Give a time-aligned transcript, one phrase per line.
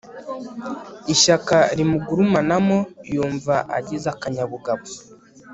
[1.13, 2.77] ishyaka rimugurumanamo
[3.13, 4.83] yumva agize akanyabugabo